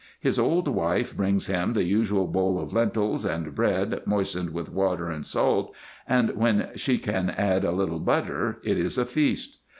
[0.19, 5.11] His old wife brings him the usual bowl of lentils and bread moistened with water
[5.11, 5.75] and salt,
[6.07, 9.59] and when she can add a little butter it is a feast.